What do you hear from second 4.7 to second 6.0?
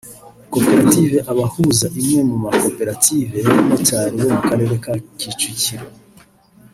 ka Kicukiro